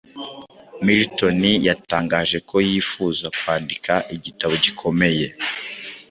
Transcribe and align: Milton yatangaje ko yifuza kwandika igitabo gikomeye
Milton 0.85 1.41
yatangaje 1.67 2.37
ko 2.49 2.55
yifuza 2.67 3.25
kwandika 3.37 3.93
igitabo 4.15 4.53
gikomeye 4.63 5.25